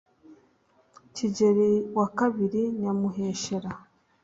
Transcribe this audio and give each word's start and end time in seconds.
kigeli 1.15 1.71
wa 1.97 2.07
kabiri 2.17 2.61
nyamuheshera 2.81 3.71